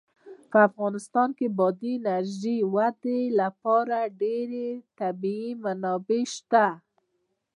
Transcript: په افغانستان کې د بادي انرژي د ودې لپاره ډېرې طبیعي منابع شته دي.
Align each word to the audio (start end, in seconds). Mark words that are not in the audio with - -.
په 0.51 0.57
افغانستان 0.69 1.29
کې 1.37 1.47
د 1.49 1.55
بادي 1.59 1.93
انرژي 1.99 2.57
د 2.63 2.67
ودې 2.73 3.21
لپاره 3.41 3.97
ډېرې 4.21 4.67
طبیعي 4.99 5.51
منابع 5.63 6.21
شته 6.35 6.65
دي. 6.77 6.81